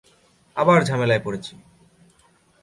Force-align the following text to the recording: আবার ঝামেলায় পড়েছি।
আবার 0.57 0.79
ঝামেলায় 0.83 1.23
পড়েছি। 1.23 1.53